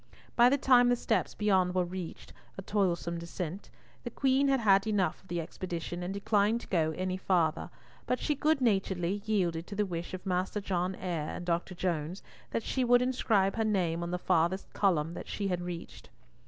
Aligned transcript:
By 0.35 0.49
the 0.49 0.57
time 0.57 0.89
the 0.89 0.95
steps 0.95 1.35
beyond 1.35 1.75
were 1.75 1.85
reached, 1.85 2.33
a 2.57 2.63
toilsome 2.63 3.19
descent, 3.19 3.69
the 4.03 4.09
Queen 4.09 4.47
had 4.47 4.59
had 4.61 4.87
enough 4.87 5.21
of 5.21 5.27
the 5.27 5.39
expedition, 5.39 6.01
and 6.01 6.11
declined 6.11 6.61
to 6.61 6.67
go 6.69 6.89
any 6.97 7.17
farther, 7.17 7.69
but 8.07 8.17
she 8.19 8.33
good 8.33 8.61
naturedly 8.61 9.21
yielded 9.25 9.67
to 9.67 9.75
the 9.75 9.85
wish 9.85 10.15
of 10.15 10.25
Master 10.25 10.59
John 10.59 10.95
Eyre 10.95 11.35
and 11.35 11.45
Dr. 11.45 11.75
Jones, 11.75 12.23
that 12.49 12.63
she 12.63 12.83
would 12.83 13.03
inscribe 13.03 13.57
her 13.57 13.63
name 13.63 14.01
on 14.01 14.09
the 14.09 14.17
farthest 14.17 14.73
column 14.73 15.13
that 15.13 15.27
she 15.27 15.49
had 15.49 15.61
reached. 15.61 16.09